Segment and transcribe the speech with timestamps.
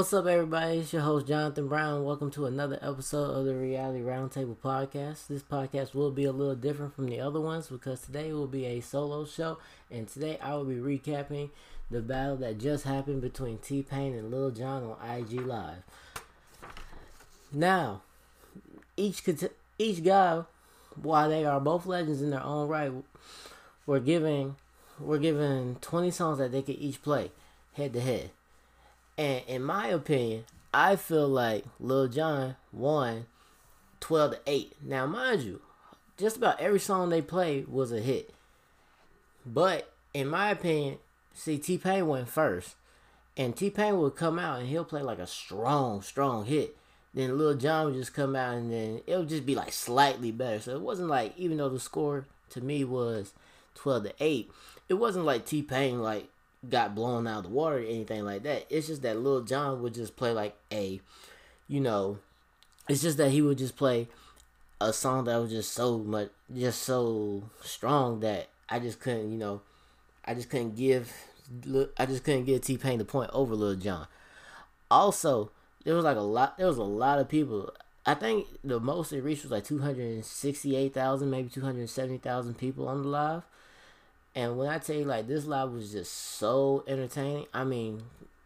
[0.00, 0.78] What's up, everybody?
[0.78, 2.04] It's your host, Jonathan Brown.
[2.04, 5.26] Welcome to another episode of the Reality Roundtable Podcast.
[5.26, 8.64] This podcast will be a little different from the other ones because today will be
[8.64, 9.58] a solo show,
[9.90, 11.50] and today I will be recapping
[11.90, 15.82] the battle that just happened between T Pain and Lil Jon on IG Live.
[17.52, 18.00] Now,
[18.96, 19.22] each
[19.78, 20.44] each guy,
[20.96, 22.90] while they are both legends in their own right,
[23.84, 24.56] were giving
[24.98, 27.32] were given 20 songs that they could each play
[27.74, 28.30] head to head.
[29.20, 33.26] And in my opinion, I feel like Lil Jon won
[34.00, 34.76] 12 to 8.
[34.82, 35.60] Now, mind you,
[36.16, 38.32] just about every song they played was a hit.
[39.44, 41.00] But in my opinion,
[41.34, 42.76] see, T Pain went first.
[43.36, 46.78] And T Pain would come out and he'll play like a strong, strong hit.
[47.12, 50.32] Then Lil Jon would just come out and then it would just be like slightly
[50.32, 50.60] better.
[50.60, 53.34] So it wasn't like, even though the score to me was
[53.74, 54.50] 12 to 8,
[54.88, 56.30] it wasn't like T Pain like
[56.68, 58.66] got blown out of the water or anything like that.
[58.68, 61.00] It's just that Lil Jon would just play like a,
[61.68, 62.18] you know,
[62.88, 64.08] it's just that he would just play
[64.80, 69.38] a song that was just so much, just so strong that I just couldn't, you
[69.38, 69.62] know,
[70.24, 71.12] I just couldn't give,
[71.98, 74.06] I just couldn't give T Pain the point over Lil Jon.
[74.90, 75.50] Also,
[75.84, 77.72] there was like a lot, there was a lot of people.
[78.04, 81.88] I think the most it reached was like two hundred sixty-eight thousand, maybe two hundred
[81.88, 83.42] seventy thousand people on the live.
[84.34, 88.02] And when I tell you like this live was just so entertaining, I mean,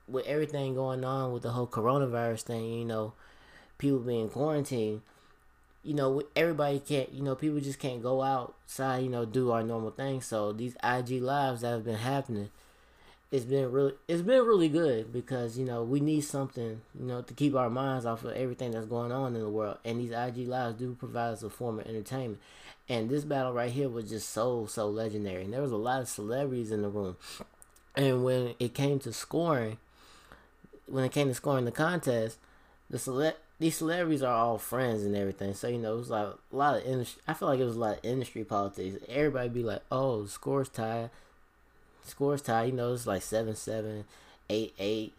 [0.08, 3.12] with everything going on with the whole coronavirus thing, you know,
[3.78, 5.02] people being quarantined,
[5.82, 9.62] you know, everybody can't, you know, people just can't go outside, you know, do our
[9.62, 10.22] normal thing.
[10.22, 12.50] So these IG lives that have been happening,
[13.34, 17.20] it's been really, it's been really good because you know we need something, you know,
[17.20, 19.78] to keep our minds off of everything that's going on in the world.
[19.84, 22.40] And these IG lives do provide us a form of entertainment.
[22.88, 25.42] And this battle right here was just so so legendary.
[25.42, 27.16] And there was a lot of celebrities in the room.
[27.96, 29.78] And when it came to scoring,
[30.86, 32.38] when it came to scoring the contest,
[32.88, 35.54] the select these celebrities are all friends and everything.
[35.54, 37.20] So you know, it was like a lot of industry.
[37.26, 39.04] I feel like it was a lot of industry politics.
[39.08, 41.10] Everybody be like, "Oh, the scores tied,
[42.04, 44.04] scores tied." You know, it's like seven seven,
[44.50, 45.14] eight eight.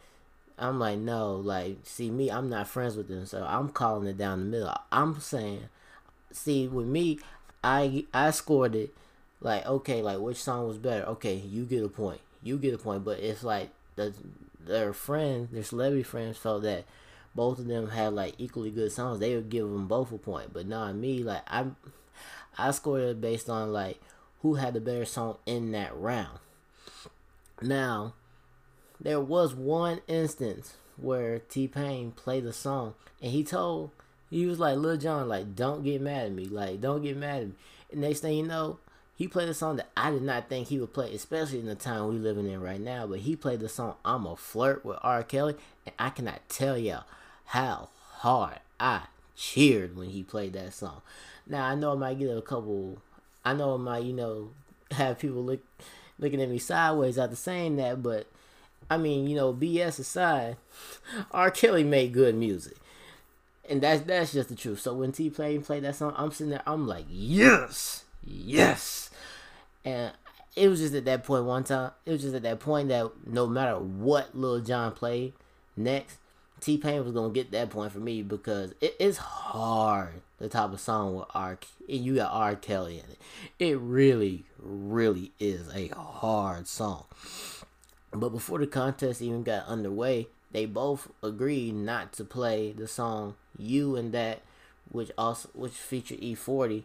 [0.57, 4.17] I'm like, no, like, see me, I'm not friends with them, so I'm calling it
[4.17, 4.73] down the middle.
[4.89, 5.63] I'm saying,
[6.31, 7.19] see, with me,
[7.63, 8.93] I I scored it
[9.41, 11.05] like okay, like which song was better?
[11.05, 12.21] Okay, you get a point.
[12.43, 13.03] You get a point.
[13.03, 14.13] But it's like the
[14.65, 16.85] their friends, their celebrity friends felt that
[17.33, 19.19] both of them had like equally good songs.
[19.19, 20.53] They would give them both a point.
[20.53, 21.65] But not me, like I
[22.57, 23.99] I scored it based on like
[24.41, 26.39] who had the better song in that round.
[27.61, 28.13] Now,
[28.99, 33.91] there was one instance where T Pain played a song and he told
[34.29, 36.45] he was like, Lil Jon, like, don't get mad at me.
[36.45, 37.53] Like, don't get mad at me.
[37.91, 38.79] And next thing you know,
[39.15, 41.75] he played a song that I did not think he would play, especially in the
[41.75, 43.07] time we living in right now.
[43.07, 45.23] But he played the song I'm a Flirt with R.
[45.23, 45.55] Kelly.
[45.85, 47.05] And I cannot tell y'all
[47.45, 49.03] how hard I
[49.37, 51.01] cheered when he played that song.
[51.47, 52.97] Now, I know I might get a couple,
[53.45, 54.49] I know I might, you know,
[54.91, 55.61] have people look
[56.19, 58.27] looking at me sideways after saying that, but
[58.89, 60.57] I mean, you know, BS aside,
[61.31, 61.51] R.
[61.51, 62.77] Kelly made good music
[63.69, 64.79] and that's that's just the truth.
[64.79, 69.09] So when T Pain played that song, I'm sitting there, I'm like, yes, yes,
[69.83, 70.13] and
[70.55, 71.91] it was just at that point one time.
[72.05, 75.33] It was just at that point that no matter what Lil Jon played
[75.75, 76.17] next,
[76.61, 80.73] T Pain was gonna get that point for me because it is hard the type
[80.73, 81.57] of song with R
[81.87, 83.19] and you got R Kelly in it.
[83.59, 87.05] It really, really is a hard song.
[88.11, 93.35] But before the contest even got underway, they both agreed not to play the song
[93.57, 94.41] "You and That,"
[94.89, 96.83] which also which featured E40,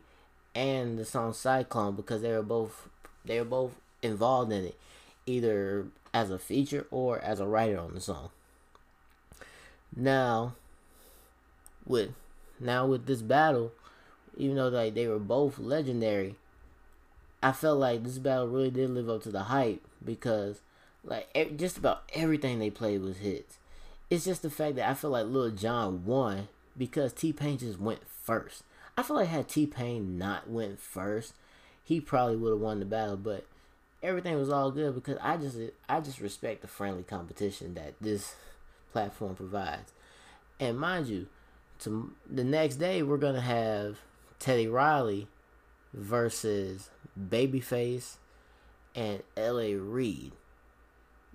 [0.54, 2.88] and the song "Cyclone" because they were both
[3.24, 4.78] they were both involved in it,
[5.26, 8.30] either as a feature or as a writer on the song.
[9.94, 10.54] Now,
[11.86, 12.10] with
[12.58, 13.72] now with this battle,
[14.36, 16.36] even though like they were both legendary,
[17.42, 20.60] I felt like this battle really did live up to the hype because
[21.04, 23.58] like just about everything they played was hits.
[24.10, 27.80] It's just the fact that I feel like Lil Jon won because T Pain just
[27.80, 28.64] went first.
[28.96, 31.34] I feel like had T Pain not went first,
[31.82, 33.16] he probably would have won the battle.
[33.16, 33.46] But
[34.02, 35.56] everything was all good because I just
[35.88, 38.34] I just respect the friendly competition that this
[38.92, 39.92] platform provides.
[40.58, 41.26] And mind you,
[41.80, 43.98] to the next day we're gonna have
[44.38, 45.28] Teddy Riley
[45.92, 48.16] versus Babyface
[48.94, 49.74] and L.A.
[49.74, 50.32] Reid.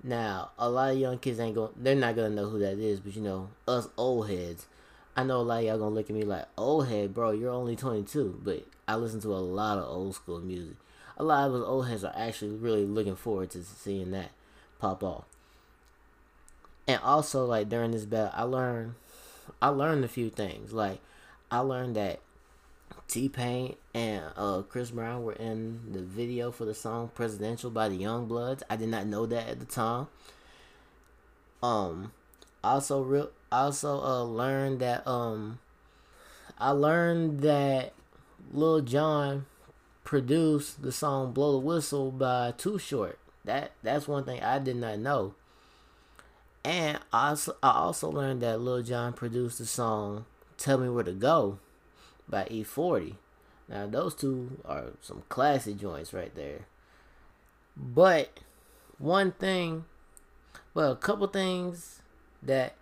[0.03, 2.99] Now, a lot of young kids ain't going they're not gonna know who that is,
[2.99, 4.67] but you know, us old heads,
[5.15, 7.51] I know a lot of y'all gonna look at me like, old head, bro, you're
[7.51, 8.41] only 22.
[8.43, 10.75] But I listen to a lot of old school music.
[11.17, 14.31] A lot of us old heads are actually really looking forward to seeing that
[14.77, 15.25] pop off.
[16.87, 18.95] And also, like during this battle, I learned,
[19.61, 20.71] I learned a few things.
[20.71, 20.99] Like,
[21.49, 22.19] I learned that
[23.07, 27.89] T Pain and uh, Chris Brown were in the video for the song "Presidential" by
[27.89, 28.63] the YoungBloodZ.
[28.69, 30.07] I did not know that at the time.
[31.63, 32.11] Um,
[32.63, 35.59] also real, also uh learned that um,
[36.59, 37.93] I learned that
[38.51, 39.45] Lil Jon
[40.03, 43.17] produced the song "Blow the Whistle" by Too Short.
[43.43, 45.35] That that's one thing I did not know.
[46.65, 50.25] And I also, learned that Lil Jon produced the song
[50.57, 51.59] "Tell Me Where to Go"
[52.27, 53.17] by E40.
[53.69, 56.65] Now those two are some classy joints right there.
[57.77, 58.39] But
[58.97, 59.85] one thing,
[60.73, 62.01] well, a couple things
[62.41, 62.73] that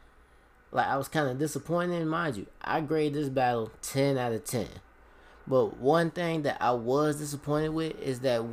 [0.71, 2.45] like I was kind of disappointed in, mind you.
[2.61, 4.67] I grade this battle 10 out of 10.
[5.45, 8.45] But one thing that I was disappointed with is that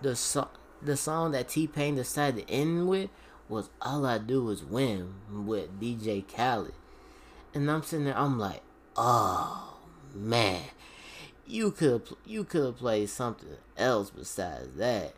[0.00, 0.48] the song
[0.82, 3.10] the song that T Pain decided to end with
[3.52, 6.72] was All I Do Is Win with DJ Khaled.
[7.54, 8.62] And I'm sitting there, I'm like,
[8.96, 9.78] oh
[10.14, 10.62] man,
[11.46, 15.14] you could you could have played something else besides that.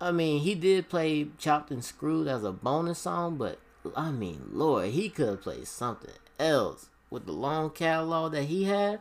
[0.00, 3.58] I mean, he did play Chopped and Screwed as a bonus song, but
[3.96, 8.64] I mean, Lord, he could have played something else with the long catalog that he
[8.64, 9.00] had.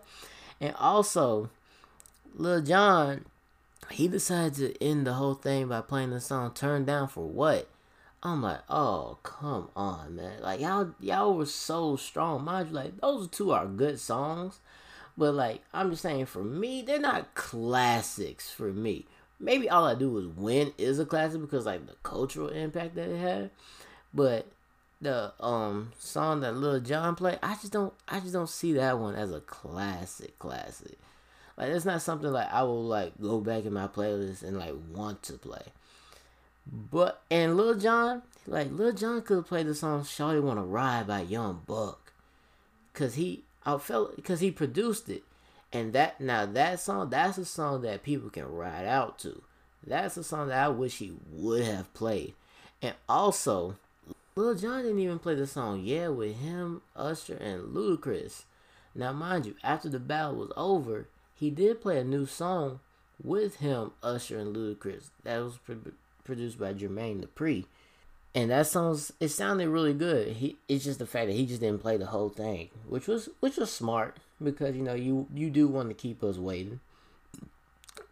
[0.59, 1.51] And also,
[2.33, 3.25] Lil Jon,
[3.91, 7.69] he decided to end the whole thing by playing the song Turn Down for What?
[8.25, 10.41] I'm like, oh, come on, man.
[10.41, 12.43] Like, y'all, y'all were so strong.
[12.43, 14.59] Mind you, like, those two are good songs.
[15.17, 19.05] But like I'm just saying, for me, they're not classics for me.
[19.39, 23.09] Maybe all I do is win is a classic because like the cultural impact that
[23.09, 23.49] it had.
[24.13, 24.47] But
[25.01, 28.99] the um song that Lil Jon played, I just don't I just don't see that
[28.99, 30.97] one as a classic classic.
[31.57, 34.73] Like it's not something like I will like go back in my playlist and like
[34.91, 35.63] want to play.
[36.71, 41.21] But and Lil Jon, like Lil Jon could play the song "Shawty Wanna Ride" by
[41.21, 42.13] Young Buck,
[42.93, 45.23] cause he I felt because he produced it,
[45.71, 49.41] and that now that song that's a song that people can ride out to.
[49.85, 52.33] That's a song that I wish he would have played,
[52.81, 53.75] and also
[54.35, 58.43] Lil Jon didn't even play the song "Yeah" with him, Usher, and Ludacris.
[58.93, 62.79] Now, mind you, after the battle was over, he did play a new song
[63.21, 65.09] with him, Usher, and Ludacris.
[65.23, 65.57] That was
[66.25, 67.65] produced by Jermaine Dupri
[68.35, 70.33] and that sounds it sounded really good.
[70.33, 73.29] He it's just the fact that he just didn't play the whole thing, which was
[73.39, 76.81] which was smart because you know you you do want to keep us waiting.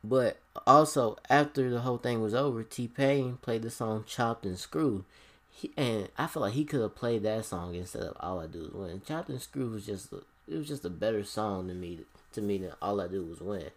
[0.01, 4.57] But also after the whole thing was over, T Pain played the song "Chopped and
[4.57, 5.03] Screwed,"
[5.51, 8.47] he, and I feel like he could have played that song instead of "All I
[8.47, 11.67] Do Is Win." "Chopped and Screwed" was just a, it was just a better song
[11.67, 11.99] to me
[12.31, 13.71] to me than "All I Do Was Win."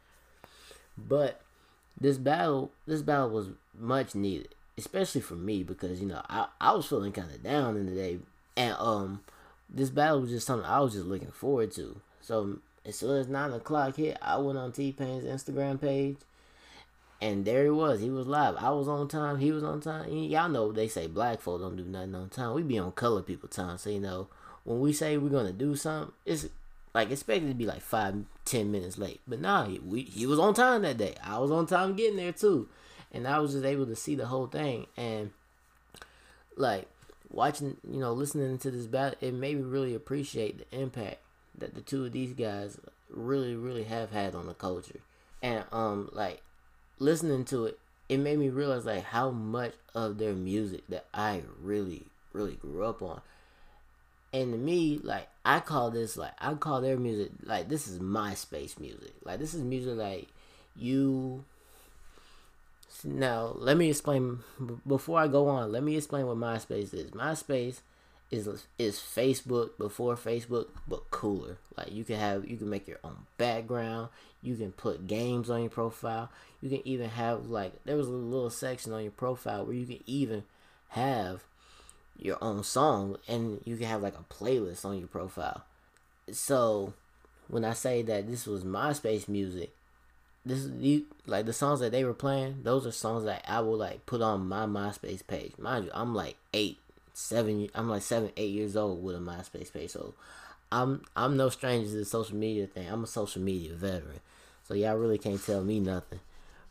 [0.97, 1.41] But
[2.01, 3.49] this battle this battle was
[3.79, 4.49] much needed
[4.79, 7.95] especially for me because you know I, I was feeling kind of down in the
[7.95, 8.19] day,
[8.57, 9.21] and um
[9.69, 12.01] this battle was just something I was just looking forward to.
[12.21, 16.17] So as soon as nine o'clock hit, I went on T Pain's Instagram page,
[17.21, 18.01] and there he was.
[18.01, 18.57] He was live.
[18.57, 19.39] I was on time.
[19.39, 20.09] He was on time.
[20.11, 22.55] Y'all know they say black folk don't do nothing on time.
[22.55, 23.79] We be on color people time.
[23.79, 24.29] So you know
[24.65, 26.47] when we say we're gonna do something, it's
[26.97, 29.21] like expected to be like five, ten minutes late.
[29.29, 31.15] But nah, he, we, he was on time that day.
[31.23, 32.71] I was on time getting there too
[33.13, 35.31] and I was just able to see the whole thing and
[36.57, 36.89] like
[37.31, 41.19] watching, you know, listening to this battle, it made me really appreciate the impact
[41.59, 42.79] that the two of these guys
[43.11, 45.01] really, really have had on the culture.
[45.43, 46.41] And um, like
[46.99, 51.43] listening to it, it made me realize like how much of their music that I
[51.61, 53.21] really, really grew up on.
[54.33, 57.99] And to me, like I call this like I call their music like this is
[57.99, 59.15] MySpace music.
[59.25, 60.29] Like this is music like
[60.77, 61.45] you
[63.05, 64.41] now, let me explain.
[64.87, 67.11] Before I go on, let me explain what MySpace is.
[67.11, 67.81] MySpace
[68.31, 71.59] is is Facebook before Facebook, but cooler.
[71.77, 74.09] Like you can have, you can make your own background.
[74.43, 76.31] You can put games on your profile.
[76.61, 79.87] You can even have like there was a little section on your profile where you
[79.87, 80.45] can even
[80.89, 81.45] have
[82.19, 85.65] your own song, and you can have like a playlist on your profile.
[86.33, 86.93] So
[87.49, 89.75] when I say that this was MySpace music,
[90.45, 92.63] this you like the songs that they were playing.
[92.63, 95.53] Those are songs that I will like put on my MySpace page.
[95.59, 96.79] Mind you, I'm like eight,
[97.15, 97.69] seven.
[97.75, 99.91] I'm like seven, eight years old with a MySpace page.
[99.91, 100.15] So
[100.71, 102.89] I'm I'm no stranger to the social media thing.
[102.89, 104.21] I'm a social media veteran.
[104.67, 106.21] So y'all really can't tell me nothing.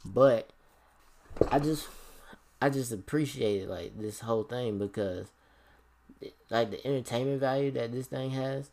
[0.06, 0.50] But
[1.52, 1.88] I just
[2.62, 5.28] I just appreciate like this whole thing because
[6.50, 8.70] like the entertainment value that this thing has.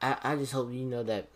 [0.00, 1.28] I, I just hope you know that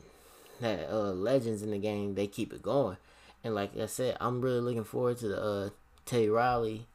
[0.61, 2.97] that uh, legends in the game they keep it going.
[3.45, 5.71] And like I said, I'm really looking forward to the uh,
[6.07, 6.87] Teddy Riley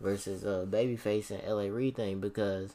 [0.00, 2.74] versus uh, Babyface and LA Reid thing because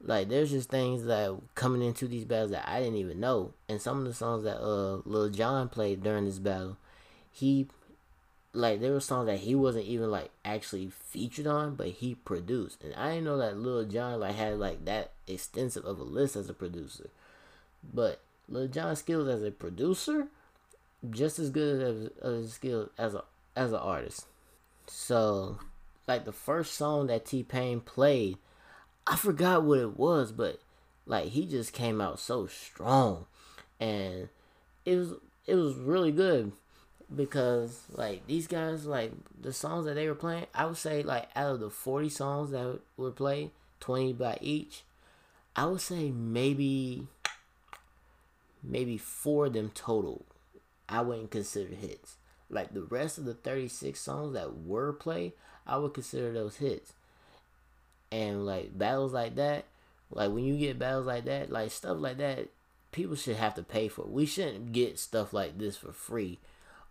[0.00, 3.80] like there's just things that coming into these battles that I didn't even know, and
[3.80, 6.76] some of the songs that uh Lil Jon played during this battle,
[7.30, 7.66] he
[8.54, 12.82] like there were songs that he wasn't even like actually featured on, but he produced,
[12.82, 16.36] and I didn't know that Lil Jon like had like that extensive of a list
[16.36, 17.10] as a producer,
[17.92, 20.28] but Lil Jon's skills as a producer,
[21.10, 23.24] just as good as, as his skills as a
[23.56, 24.26] as an artist.
[24.86, 25.58] So,
[26.06, 28.38] like the first song that T Pain played
[29.06, 30.60] I forgot what it was, but
[31.06, 33.26] like he just came out so strong,
[33.78, 34.28] and
[34.84, 35.14] it was
[35.46, 36.52] it was really good
[37.14, 40.46] because like these guys like the songs that they were playing.
[40.54, 44.82] I would say like out of the forty songs that were played, twenty by each.
[45.56, 47.06] I would say maybe
[48.62, 50.24] maybe four of them total.
[50.88, 52.16] I wouldn't consider hits.
[52.50, 55.32] Like the rest of the 36 songs that were played,
[55.66, 56.92] I would consider those hits
[58.14, 59.64] and like battles like that,
[60.10, 62.48] like when you get battles like that, like stuff like that,
[62.92, 64.02] people should have to pay for.
[64.06, 66.38] We shouldn't get stuff like this for free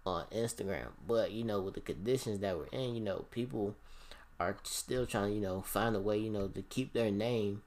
[0.05, 0.89] on Instagram.
[1.07, 3.75] But you know, with the conditions that we're in, you know, people
[4.39, 7.61] are still trying to, you know, find a way, you know, to keep their name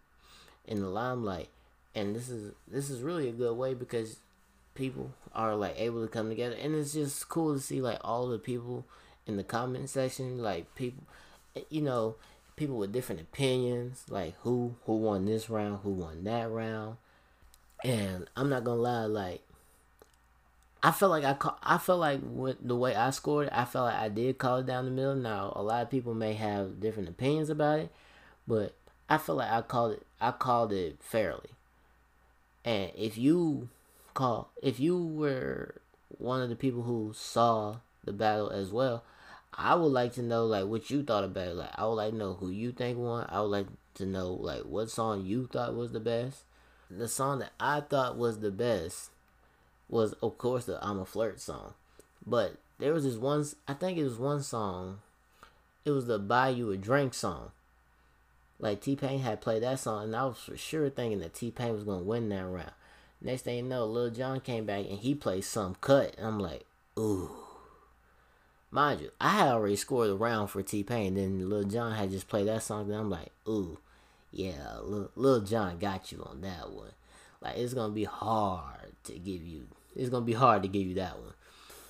[0.67, 1.49] in the limelight.
[1.95, 4.19] And this is this is really a good way because
[4.75, 8.29] people are like able to come together and it's just cool to see like all
[8.29, 8.85] the people
[9.27, 11.05] in the comment section, like people
[11.71, 12.17] you know,
[12.57, 16.97] people with different opinions, like who who won this round, who won that round,
[17.85, 19.43] and I'm not gonna lie, like
[20.87, 23.87] I felt like I call, I felt like with the way I scored, I felt
[23.87, 25.17] like I did call it down the middle.
[25.17, 27.91] Now a lot of people may have different opinions about it,
[28.47, 28.73] but
[29.09, 31.51] I feel like I called it I called it fairly.
[32.65, 33.69] And if you
[34.15, 35.75] call if you were
[36.19, 39.03] one of the people who saw the battle as well,
[39.55, 41.57] I would like to know like what you thought about it.
[41.57, 43.27] Like I would like to know who you think won.
[43.29, 46.45] I would like to know like what song you thought was the best.
[46.89, 49.11] The song that I thought was the best
[49.89, 51.75] was of course the I'm a flirt song.
[52.27, 54.99] But there was this one I think it was one song.
[55.85, 57.53] It was the Buy You a Drink song.
[58.59, 61.51] Like T Pain had played that song and I was for sure thinking that T
[61.51, 62.73] Pain was gonna win that round.
[63.21, 66.15] Next thing you know, Lil Jon came back and he played some cut.
[66.19, 66.65] And I'm like,
[66.99, 67.31] ooh.
[68.71, 71.15] Mind you, I had already scored a round for T Pain.
[71.15, 72.91] Then Lil Jon had just played that song.
[72.91, 73.79] and I'm like, ooh,
[74.33, 76.93] yeah, Lil, Lil Jon got you on that one.
[77.47, 79.69] Like it's gonna be hard to give you.
[79.95, 81.33] It's gonna be hard to give you that one.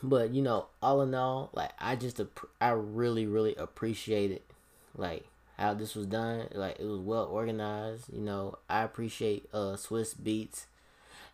[0.02, 2.20] But you know, all in all, like I just
[2.60, 4.44] I really really appreciate it.
[4.94, 5.24] Like
[5.56, 6.48] how this was done.
[6.52, 8.12] Like it was well organized.
[8.12, 10.66] You know, I appreciate uh Swizz Beatz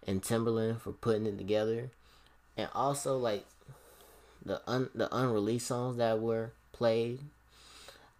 [0.06, 1.90] and Timbaland for putting it together.
[2.56, 3.44] And also like
[4.44, 7.18] the un the unreleased songs that were played,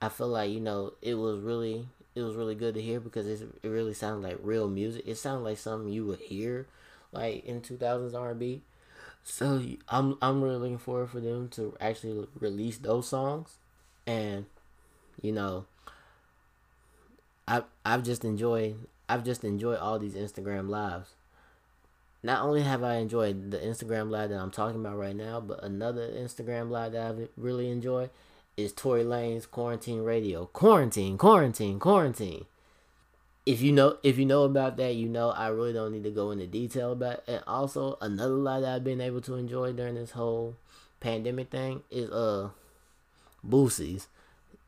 [0.01, 3.27] I feel like you know it was really it was really good to hear because
[3.27, 5.05] it it really sounded like real music.
[5.07, 6.67] It sounded like something you would hear
[7.13, 8.63] like in two thousands R and B.
[9.25, 13.57] So I'm I'm really looking forward for them to actually release those songs,
[14.07, 14.47] and
[15.21, 15.67] you know,
[17.47, 18.77] I I've just enjoyed
[19.09, 21.11] I've just enjoyed all these Instagram lives
[22.23, 25.63] not only have I enjoyed the Instagram live that I'm talking about right now, but
[25.65, 28.11] another Instagram live that I've really enjoyed
[28.57, 30.47] is Tory Lanez Quarantine Radio.
[30.47, 32.45] Quarantine, quarantine, quarantine.
[33.45, 36.11] If you know if you know about that, you know I really don't need to
[36.11, 37.25] go into detail about it.
[37.27, 40.57] And also another live that I've been able to enjoy during this whole
[41.01, 42.51] pandemic thing is uh
[43.47, 44.09] Boosie's.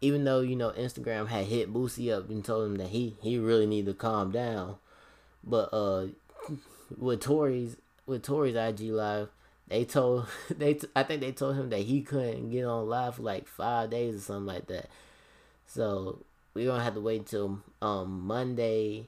[0.01, 3.39] Even though, you know, Instagram had hit Boosie up and told him that he he
[3.39, 4.77] really need to calm down.
[5.45, 6.07] But uh
[6.99, 7.77] with Tory's
[8.07, 9.29] with Tory's IG live,
[9.69, 13.23] they told they I think they told him that he couldn't get on live for
[13.23, 14.89] like five days or something like that.
[15.67, 16.19] So
[16.53, 19.07] we're gonna have to wait till um Monday,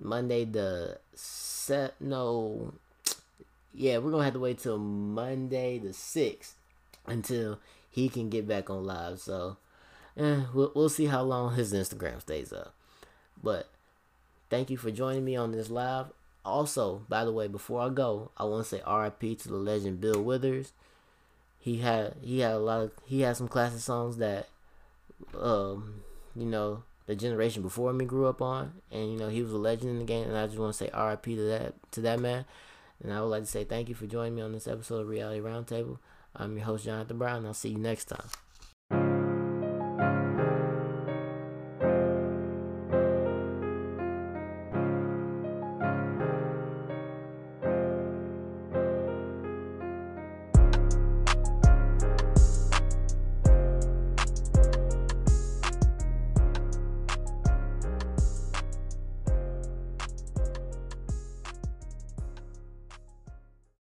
[0.00, 2.74] Monday the set no,
[3.74, 6.54] yeah we're gonna have to wait till Monday the sixth
[7.06, 7.58] until
[7.90, 9.18] he can get back on live.
[9.18, 9.56] So
[10.16, 12.74] eh, we'll we'll see how long his Instagram stays up.
[13.42, 13.68] But
[14.50, 16.06] thank you for joining me on this live.
[16.48, 19.36] Also, by the way, before I go, I want to say R.I.P.
[19.36, 20.72] to the legend Bill Withers.
[21.60, 24.48] He had he had a lot of he had some classic songs that,
[25.38, 26.02] um,
[26.34, 29.58] you know, the generation before me grew up on, and you know he was a
[29.58, 30.28] legend in the game.
[30.28, 31.36] And I just want to say R.I.P.
[31.36, 32.44] to that to that man.
[33.02, 35.08] And I would like to say thank you for joining me on this episode of
[35.08, 35.98] Reality Roundtable.
[36.34, 37.38] I'm your host Jonathan Brown.
[37.38, 38.28] And I'll see you next time.